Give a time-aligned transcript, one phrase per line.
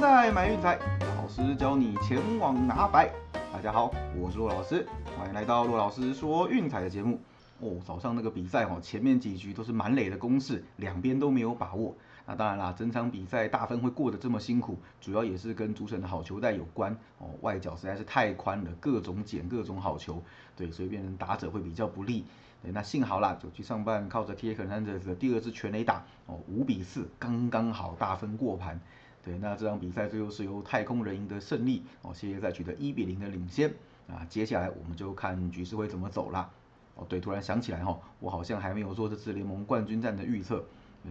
[0.00, 0.78] 赛买运彩，
[1.16, 3.10] 老师教你前往拿白。
[3.52, 4.86] 大家好，我是骆老师，
[5.18, 7.20] 欢迎来到骆老师说运彩的节目。
[7.58, 11.96] 哦，早上那个比赛哦，前面几局都是满垒的攻势，两边都没有把握。
[12.26, 16.96] 那当然啦，整场比赛大分会过得这么辛苦，主要也是跟主审的好球带有关。
[17.18, 20.22] 哦，外角实在是太宽了，各种捡各种好球，
[20.54, 22.24] 对，所以变成打者会比较不利。
[22.62, 24.54] 对，那幸好啦，九局上半靠着 T.
[24.54, 24.64] K.
[24.66, 28.80] 南德的第二支全垒打，哦，五比四，刚刚好大分过盘。
[29.22, 33.72] 对，那这场比赛最后是由太空人赢得胜利，哦，谢谢赛取得一比零的领先。
[34.06, 36.48] 啊，接下来我们就看局势会怎么走啦。
[36.94, 40.64] 哦，对，突然想起来哈，我好像还没有做这次联盟冠军战的预测。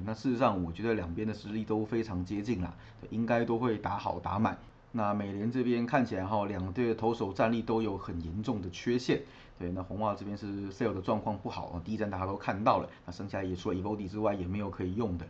[0.06, 2.74] 那事实上，我觉得两边的实力都非常接近啦，
[3.10, 4.58] 应该都会打好打满。
[4.92, 9.22] 那美联这边看起来哈，两队的投手战力都有很严重的缺陷。
[9.60, 15.26] 对，那红袜这边是 Sale 的状况不好，第一站大家都看到了，那剩下也除了 Evody 之外也没有可以用的。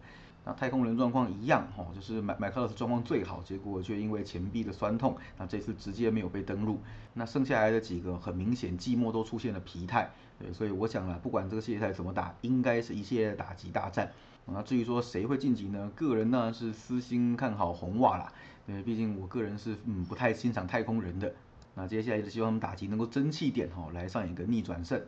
[0.48, 6.80] 那太空人状况一样哈，就是麦麦克勒斯状况最好，结果却因为前臂的酸痛，那这次直接没有被登录。
[7.16, 14.10] 那剩下来的几个很明显季末都出现了疲态，对，所以我想啊，不管这个系列赛怎么打，应该是一系列的打击大战。
[14.46, 15.92] 那至于说谁会晋级呢？
[15.94, 18.32] 个人呢是私心看好红袜啦，
[18.66, 21.34] 对，毕竟我个人是嗯不太欣赏太空人的。
[21.76, 25.02] 那接下来是希望他们打击能够争气点哈，来上演个逆转胜。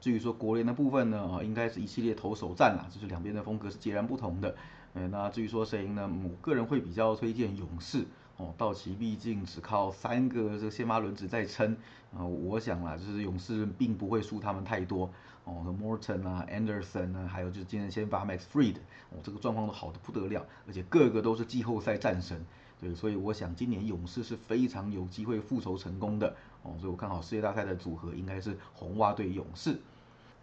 [0.00, 4.54] 至于说国联的部分呢，啊，应该是一系列投手战啦，就是两边的风格是截然不同的。
[4.94, 6.10] 嗯，那至于说谁赢呢？
[6.24, 8.06] 我个人会比较推荐勇士。
[8.38, 11.74] 哦，道奇毕竟只靠三个这个先发轮子在撑，
[12.14, 15.10] 啊，我想啦，就是勇士并不会输他们太多。
[15.46, 18.74] 哦，Morton 啊，Anderson 啊，还有就是今天先发 Max Fried，
[19.10, 22.44] 哦，这个状况都好的不得了，而且个个都是季后赛战神。
[22.80, 26.34] 对，所以我想今年勇士是非常有机会复仇成功的。
[26.64, 29.78] 哦，所以我看好世界大赛的组合应该是红袜对勇士。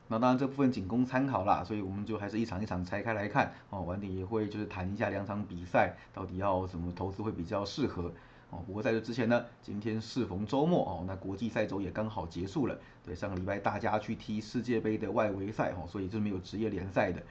[0.07, 3.81] 那当然这部分仅供参考啦，所以我们就还是一场一场拆开来看哦。
[3.81, 8.09] 晚点也会就是谈一下两场比赛到底要怎么投资会比较适合
[8.53, 8.63] 哦。
[8.65, 12.77] 不过在这之前呢，今天适逢周末哦，那国际赛周也刚好结束了。
[13.03, 17.21] 对，上个礼拜大家去踢世界杯的外围赛哦，所以是没有职业联赛的。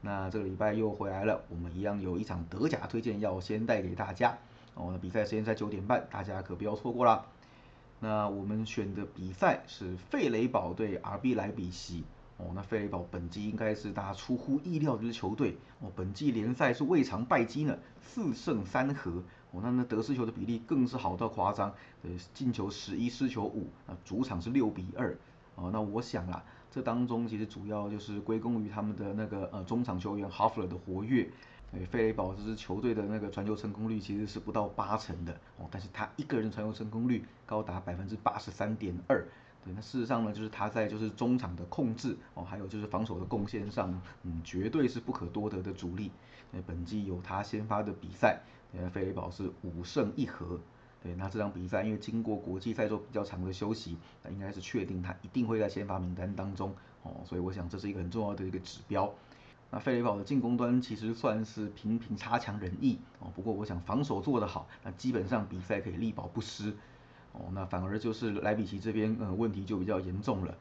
[0.00, 4.36] 那这个礼拜又回来了，我们一样有一场德甲推荐要先带给大家
[4.74, 4.90] 哦。
[4.90, 7.24] 那比赛时间在九点半，大家可不要错过啦。
[8.00, 12.02] 那我们选的比赛是费雷堡对 RB 莱比锡。
[12.38, 25.16] 哦，那费雷堡本季应该是大家出乎意料的支球队哦，本季联赛是未尝败绩呢，四胜三和哦，那那得失球的比例更是好到夸张，呃，进球十一，失球五，啊主场是六比二
[25.54, 31.28] 哦，那我想啊，这当中其实主要就是归功于他们的那个呃中场球员哈弗勒的活跃，
[31.72, 39.22] 呃，费雷堡这支球队的那个传球成功率其实是不到八成的哦，但是他一个人传球成功率高达百分之八十三点二。
[39.64, 46.10] 对，那事实上呢，就是他在就是中场的控制哦，还有就是防守的贡献上，嗯，绝对是不可多得的主力。
[46.50, 48.40] 那本季有他先发的比赛，
[48.72, 50.58] 呃，费雷堡是五胜一和。
[51.02, 59.12] 对，那这场比赛因为经过国际赛周比较长的休息，那应该是确定他一定会在先发名单当中哦，所以我想这是一个很重要的一个指标。
[59.70, 66.74] 那费雷堡的进攻端其实算是平平差强人意哦，不过我想防守做得好，那基本上比赛可以力保不失。
[67.32, 70.54] 哦，那反而就是莱比锡这边，呃，问题就比较严重了。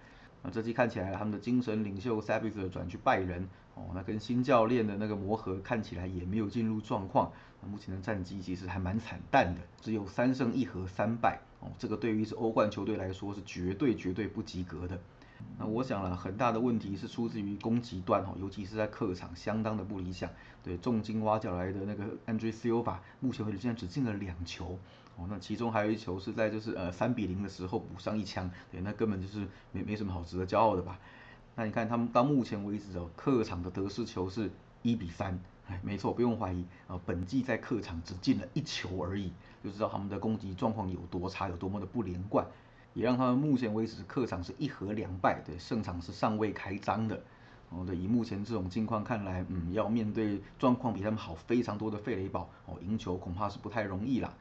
[0.44, 7.31] 那这期看起来他们的精神领袖 s a b i t 转去拜仁，哦，那跟新教练的那个磨合看起来也没有进入状况。
[7.70, 11.40] 目前的战绩其实还蛮惨淡的，只有三胜一和三败。
[11.60, 15.00] 哦，这个对于是欧冠球队来说是绝对绝对不及格的。
[15.57, 20.29] 那我想了，很大的问题是出自于攻击端哈，尤其是在客场相当的不理想。
[20.63, 24.78] 对，重金挖角来的那个 Andre Silva，目前为止竟然只进了两球。
[25.18, 31.00] 哦，那其中还有一球是在就是呃三比零的时候补上一枪，对，那根本就是没没什么好值得骄傲的吧？
[31.56, 34.50] 那你看他们到目前为止哦，客场的得失球是
[34.84, 35.38] 一比三，
[35.68, 42.47] 哎，没错，不用怀疑啊，本季在客场只进了一球而已，就知道他们的攻击状况有多差，有多么的不连贯，
[42.94, 47.22] 也让他们目前为止客场是一和两败，对，胜场是尚未开张的。
[47.70, 54.34] 哦，对，以目前这种境况看来，嗯，要面对状况比他们好非常多的费雷堡，哦，赢球恐怕是不太容易啦。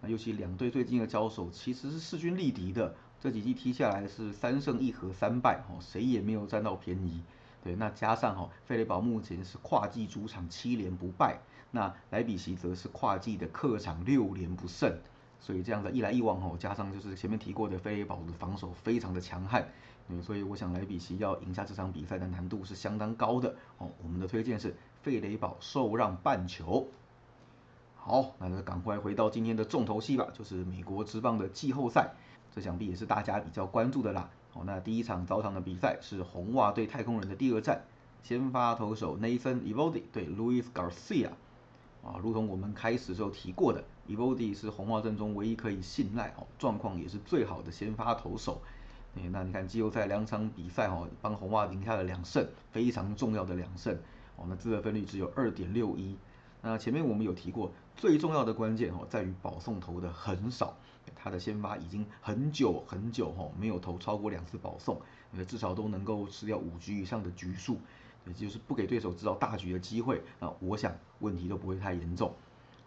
[0.00, 7.22] 那尤其两队最近的交手其实是势均力敌的，这几季踢下来是三胜一和三败，哦，谁也没有占到便宜。
[7.62, 11.38] 对，那加上哈，费雷堡目前是跨季主场七连不败，
[11.70, 14.92] 那莱比锡则是跨季的客场六连不胜，
[15.44, 19.66] 所以这样的一来一往哦，加上就是前面提过的费雷堡的防守非常的强悍，
[20.06, 23.90] 嗯，所以我想莱比锡要赢下这场比赛的难度是相当高的哦。
[24.00, 26.86] 我们的推荐是费雷堡受让半球。
[27.96, 32.12] 好，那就赶快回到今天的重头戏吧，就是美国职棒的季后赛，
[32.54, 34.30] 这想必也是大家比较关注的啦。
[34.52, 37.82] 好，那第一场早场的比赛是红袜对太空人的第二战，
[38.22, 41.30] 先发投手 Nathan Eovaldi 对 Louis Garcia。
[42.04, 48.60] 啊，如同我们开始时候提过的 e v o d y 是红袜阵中唯一可以信赖哦，状况也是最好的先发投手。
[49.14, 53.96] 哎，那你看季后赛两场比赛哦，帮红袜赢下了两胜，非常重要的两胜
[54.36, 54.46] 哦。
[54.48, 56.16] 那自得分率只有二点六一。
[56.60, 60.76] 那前面我们有提过，最重要的关键哦，在于保送投的很少，
[61.14, 65.00] 他的先发已经很久很久哦，没有投超过两次保送，
[65.46, 67.78] 至少都能够吃掉五局以上的局数。
[68.26, 72.32] 也就是不给对手制造大局的机会，那我想问题都不会太严重。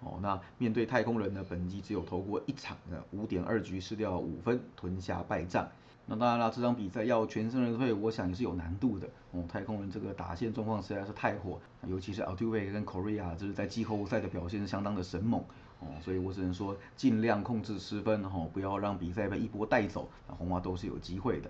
[0.02, 5.68] 哦，那面对太空人呢，本季只有投过一场的五点二局失掉五分，吞下败仗。
[6.06, 9.10] 那当然了，这场比赛要全身而退，我想也是有难度的。
[9.32, 15.44] 哦，太空人这个打线状况实在是太火，尤其是 Altuve 跟 Korea，这是在季后赛的表现是相当的神猛。
[15.80, 21.50] 哦，所以我只能说尽量控制失分，哦，不要让比赛被一波带走，那红花都是有机会的。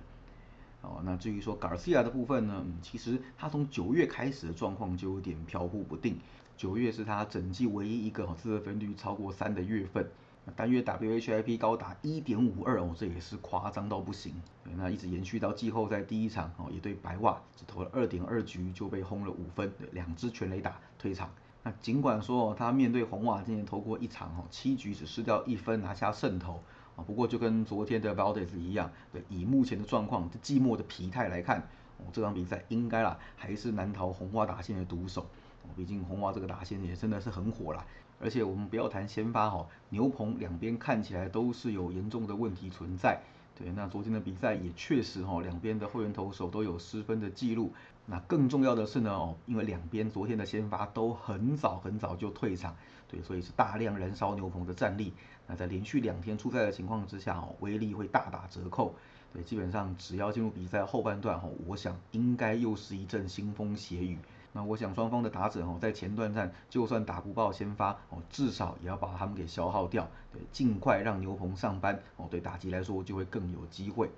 [0.86, 6.18] 哦，那至于说 Garcia 的部分呢，嗯，其实他从九月开始的状况就有点飘忽不定。
[6.56, 10.10] 九月是他整季唯一一个自得分率超过三的月份，
[10.56, 14.34] 单月 WHIP 高达一点五二哦，这也是夸张到不行。
[14.78, 21.30] 那一直延续到季后赛第一场哦，也对白袜只投了二点二局就被轰了五分，两支全垒打退场。
[21.62, 26.64] 那尽管说他面对红袜今年投过一场哦，七局只失掉一分拿下胜投。
[26.96, 31.60] 啊，不过就跟昨天的 Valdez 一样，对，以目前的状况，这寂寞的疲态来看，
[31.98, 35.22] 哦，这场比赛应该啦，还是难逃红花打线的毒手。
[35.64, 37.86] 哦，毕竟红花这个打线也真的是很火啦。
[38.20, 43.20] 而且我们不要谈先发哈，牛棚两边看起来都是有严重的问题存在。
[43.58, 47.72] 对，那昨天的比赛也确实哈，两边的后援投手都有失分的记录。
[48.06, 52.76] 那更重要的是呢，哦，因为两边昨天的先发都很早很早就退场，
[53.08, 55.14] 对，所以是大量燃烧牛棚的战力。
[55.48, 58.94] 那在连续两天出赛的情况之下，哦，威力会大打折扣。
[59.34, 64.18] 对，基本上只要进入比赛后半段，哦，我想应该又是一阵腥风血雨。
[64.58, 74.10] 那我想双方的打者，哦，在前段战就算打不爆先发，哦，至少也要把他们给消耗掉，对，尽快让牛棚上班，哦，对打击来说就会更有机会。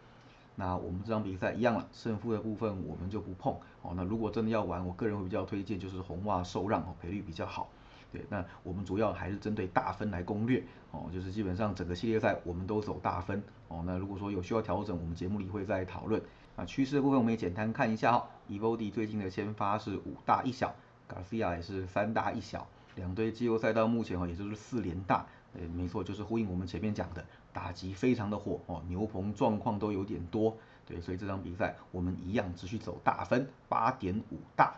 [0.54, 3.51] 那我们这场比赛一样了，胜负的部分我们就不碰
[3.81, 3.94] 哦。
[3.95, 7.68] 那如果真的要玩，我个人会比较推荐就是红袜受让哦，赔率比较好。
[8.12, 13.81] 对，那我们主要还是针对大分来攻略哦，就是基本上整个系列赛我们都走大分哦。
[13.88, 16.22] 那如果说有需要调整，我们节目里会再讨论。
[16.57, 18.27] 啊趋势的部分我们也简单看一下哈。
[18.50, 20.75] ，Evody 最近的先发是五大一小
[21.07, 25.25] ，Garcia 也是三大一小，两队季后赛到目前哦，也就是四连大。
[25.54, 27.24] 对，没错，就是呼应我们前面讲的。
[27.54, 30.56] 打击非常的火哦，牛棚状况都有点多，
[30.86, 34.75] 对，所以这场比赛我们一样持续走大分八点五大。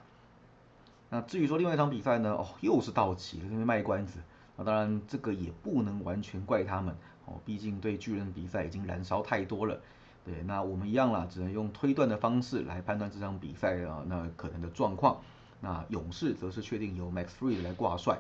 [1.10, 4.20] 那至于说另外一场比赛呢，哦，又是道奇，这边卖关子。
[4.56, 9.82] 那当然这个也不能完全怪他们哦，毕竟对巨人比赛已经燃烧太多了。
[10.26, 15.22] 对，那我们一样啦，只能用推断的方式来判断这场比赛啊那可能的状况。
[15.62, 18.20] 那勇士则是确定由 Max Freed 来挂帅。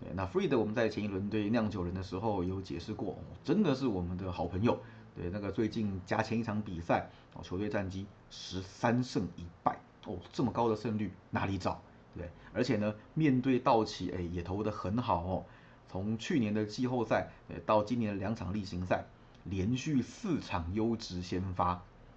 [0.00, 4.78] 对那 Freed 我们在前一轮对酿酒人的时候有解释过，真的是我们的好朋友。
[5.14, 11.80] 对，那个最近加前一场比赛，哦，球队战绩十三胜一败，哦，这么高的胜率哪里找？
[12.14, 15.44] 对，而且呢，面对道奇，哎，也投得很好哦。
[15.88, 19.06] 从去年的季后赛，呃，到今年的两场例行赛，
[19.48, 21.68] 连续四场优质先发，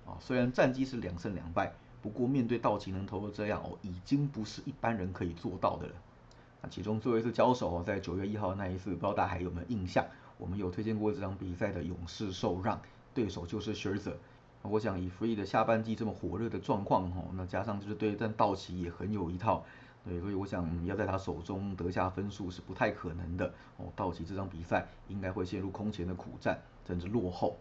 [0.05, 1.71] 啊，虽然战绩是两胜两败，
[2.01, 5.93] 不过面对道奇能投得这样，哦，已经不是一般人可以做到的了。
[6.61, 10.05] 那其中最后一次交手，在九月一号那一次，不知道大家还有没有印象？
[10.37, 12.81] 我们有推荐过这场比赛的勇士受让，
[13.13, 14.13] 对手就是 Sherzer。
[14.61, 19.63] 我想以 Free 的下半季这么火热的状况，哈，那加上就是对战道奇也很有一套，
[20.05, 23.53] 对，所以我想要在他手中得下分数是不太可能的。
[23.77, 27.57] 哦，道奇这场比赛应该会陷入空前的苦战，甚至落后。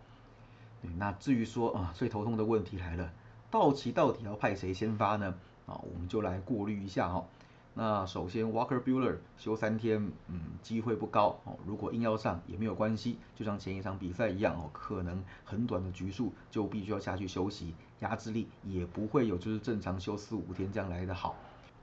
[0.80, 3.12] 对，那至于说啊，最头痛的问题来了，
[3.50, 5.34] 道奇到底要派谁先发呢？
[5.66, 7.26] 啊，我们就来过滤一下哈。
[7.74, 11.56] 那首先，Walker Bueller 休三天，嗯，机会不高哦。
[11.66, 21.36] 如果硬要上也没有关系，就像前一场比赛一样哦，可能很短的局数就必须要下去休息，压制力也不会有就是正常休四五天这样来的好。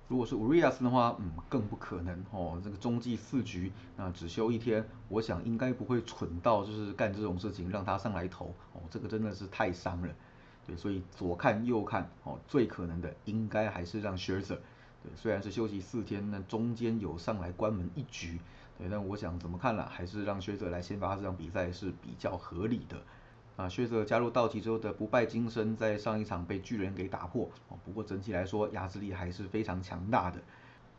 [0.07, 2.61] 如果是 Urias 的话，嗯，更不可能哦。
[2.63, 10.09] 这个中继四局，那只休一天，我想应该不会蠢到就是干这种事情让他上来投哦，这个真的是太伤了。
[10.67, 14.57] 对，所以左看右看哦，最可能的应该还是让 Scherzer。
[15.15, 18.39] 虽然是休息四天，那中间有上来关门一局，
[18.77, 22.97] 对，但我想怎么看了，还是让薛泽来先发这场比赛是比较合理的。
[23.55, 30.41] 啊，薛泽加入道奇之后的不败金身，在上一场被巨人给打破，哦，不过整体来说压制力还是非常强大的。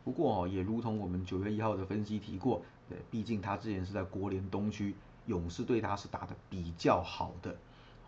[0.03, 4.95] 不过哦，也如同我们九月一号的分析提过，对，毕竟他之前是在国联东区，
[5.27, 7.51] 勇士对他是打的比较好的。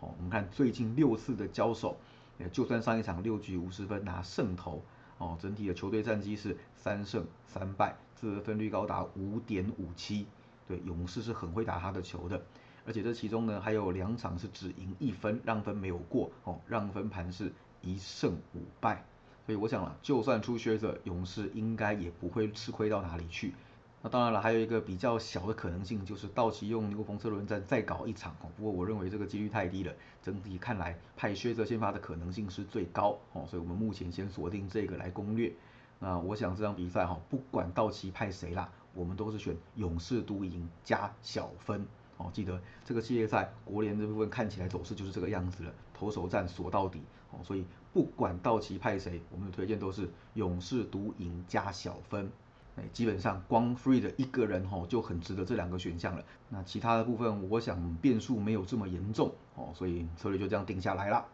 [0.00, 1.96] 哦，我们看最近六次的交手，
[2.38, 4.82] 呃就算上一场六局五十分拿胜投。
[5.18, 10.26] 哦，整体的球队战绩是三胜三败，自得分率高达五点五七。
[10.66, 12.42] 对，勇士是很会打他的球的，
[12.90, 19.04] 而且这其中呢还有两场是只赢一分，让分没有过哦，让分盘是一胜五败。
[19.46, 23.54] 所以我想了，就算出靴子，勇士应该也不会吃亏到哪里去。
[24.02, 28.50] 那当然了，还有一个比较小的可能性，就是道奇用牛棚车轮战再搞一场哦。
[28.56, 33.46] 不过我认为这个几率太低了，整体看来派靴子先发的可能性是最高哦。
[33.46, 35.52] 所以我们目前先锁定这个来攻略。
[36.00, 38.68] 那我想这场比赛哈，不管道奇派谁啦。
[38.92, 41.86] 我们都是选勇士独赢加小分
[42.20, 47.00] 哦，记得这个系列赛国联这部分看起来走势就是这个样子了，投手战锁到底
[47.30, 52.30] 哦，所以不管道奇派谁，我们的推荐都是勇士独赢加小分，
[52.76, 61.26] 哎，基本上光 free 的一个人吼就很值得这两个选项了，那其他的部分我想变数没有这么严重哦，所以策略就这样定下来了。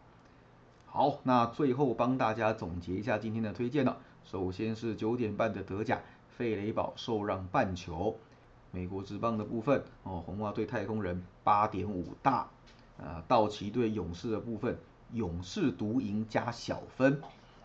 [0.85, 6.01] 好，那最后帮大家总结一下今天的推荐了，首先是九点半的德甲。
[6.29, 8.15] 费雷堡受让半球，
[8.77, 12.47] 美国职棒的部分哦，红袜对太空人八点五大，
[12.99, 14.79] 啊，道奇对勇士的部分，
[15.15, 17.23] 勇士独赢加小分，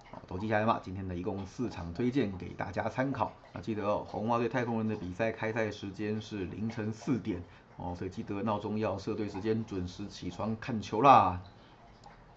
[0.10, 0.80] 好，都记下来吗？
[0.82, 7.44] 今天的一共四场推荐给大家参考，啊，记得哦，红袜对太空人的比赛开赛时间是凌晨四点，
[7.76, 11.42] 哦，所以记得闹钟要设对时间，准时起床看球啦。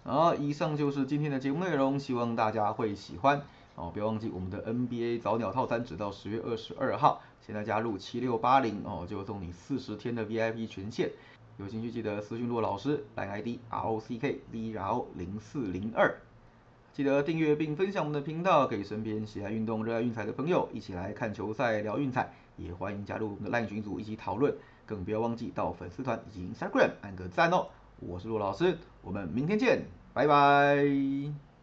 [0.03, 3.41] 好，以上就是今天的节目内容，希望大家会喜欢。
[3.75, 11.11] 哦，不要忘记我们的 NBA 早鸟套餐，直到十月二十二号，现在加入七六八零哦，就送你四十天的 VIP 权限。
[11.57, 16.15] 有兴趣记得私讯骆老师，来 ID R O C K D R O 零四零二。
[16.93, 22.33] 记得订阅并分享我们的频道，给身边喜爱运动、热爱运彩的朋友一起来看球赛、聊运彩。
[22.57, 24.55] 也欢迎加入我们的 LINE 群组一起讨论，
[24.85, 27.67] 更不要忘记到粉丝团以及 Instagram 按个赞哦。
[27.99, 31.54] 我是骆老师，我们明天见，拜拜。